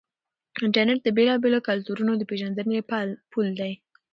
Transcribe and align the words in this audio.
انټرنیټ 0.65 0.99
د 1.03 1.09
بېلابېلو 1.17 1.65
کلتورونو 1.67 2.11
د 2.17 2.21
پیژندنې 2.29 2.79
پل 3.33 3.47
دی. 3.59 3.73